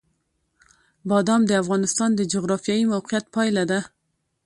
بادام 1.09 1.41
د 1.47 1.51
افغانستان 1.61 2.09
د 2.15 2.21
جغرافیایي 2.33 2.85
موقیعت 2.93 3.25
پایله 3.35 3.63
ده. 3.71 3.79